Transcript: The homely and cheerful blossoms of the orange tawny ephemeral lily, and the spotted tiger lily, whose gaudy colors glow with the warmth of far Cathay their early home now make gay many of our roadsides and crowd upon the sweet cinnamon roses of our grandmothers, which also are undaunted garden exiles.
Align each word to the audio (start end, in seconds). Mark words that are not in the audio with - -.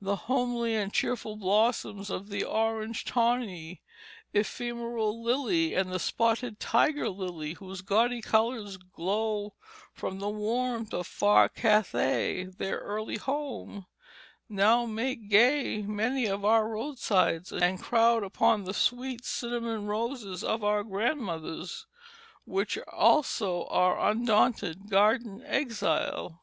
The 0.00 0.14
homely 0.30 0.76
and 0.76 0.92
cheerful 0.92 1.34
blossoms 1.34 2.08
of 2.08 2.28
the 2.28 2.44
orange 2.44 3.04
tawny 3.04 3.82
ephemeral 4.32 5.20
lily, 5.20 5.74
and 5.74 5.90
the 5.90 5.98
spotted 5.98 6.60
tiger 6.60 7.08
lily, 7.08 7.54
whose 7.54 7.82
gaudy 7.82 8.22
colors 8.22 8.76
glow 8.76 9.54
with 10.00 10.20
the 10.20 10.28
warmth 10.28 10.94
of 10.94 11.08
far 11.08 11.48
Cathay 11.48 12.44
their 12.44 12.78
early 12.78 13.16
home 13.16 13.86
now 14.48 14.86
make 14.86 15.28
gay 15.28 15.82
many 15.82 16.26
of 16.26 16.44
our 16.44 16.68
roadsides 16.68 17.50
and 17.50 17.82
crowd 17.82 18.22
upon 18.22 18.62
the 18.62 18.72
sweet 18.72 19.24
cinnamon 19.24 19.86
roses 19.88 20.44
of 20.44 20.62
our 20.62 20.84
grandmothers, 20.84 21.88
which 22.44 22.78
also 22.92 23.64
are 23.66 23.98
undaunted 23.98 24.88
garden 24.88 25.42
exiles. 25.44 26.34